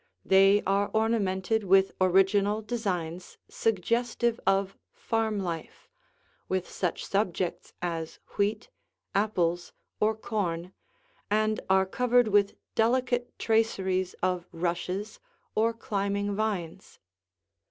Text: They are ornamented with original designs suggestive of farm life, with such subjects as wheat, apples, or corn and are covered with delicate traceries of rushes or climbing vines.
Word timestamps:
They 0.25 0.63
are 0.65 0.89
ornamented 0.95 1.63
with 1.63 1.91
original 2.01 2.63
designs 2.63 3.37
suggestive 3.47 4.39
of 4.47 4.75
farm 4.91 5.37
life, 5.39 5.87
with 6.49 6.67
such 6.67 7.05
subjects 7.05 7.73
as 7.83 8.17
wheat, 8.35 8.71
apples, 9.13 9.73
or 9.99 10.15
corn 10.15 10.73
and 11.29 11.59
are 11.69 11.85
covered 11.85 12.29
with 12.29 12.55
delicate 12.73 13.37
traceries 13.37 14.15
of 14.23 14.47
rushes 14.51 15.19
or 15.53 15.71
climbing 15.71 16.35
vines. 16.35 16.97